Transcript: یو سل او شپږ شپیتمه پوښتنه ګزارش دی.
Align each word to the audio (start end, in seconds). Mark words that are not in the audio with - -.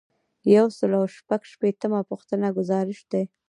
یو 0.55 0.67
سل 0.77 0.91
او 0.99 1.05
شپږ 1.17 1.41
شپیتمه 1.51 1.99
پوښتنه 2.09 2.47
ګزارش 2.57 2.99
دی. 3.11 3.23